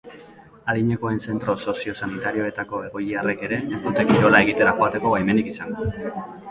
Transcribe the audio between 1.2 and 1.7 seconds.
zentro